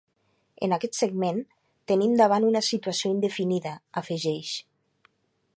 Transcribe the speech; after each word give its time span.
En 0.67 0.71
aquest 0.77 0.97
segment, 0.99 1.37
tenim 1.93 2.17
davant 2.23 2.49
una 2.49 2.65
situació 2.71 3.15
indefinida, 3.19 3.77
afegeix. 4.03 4.59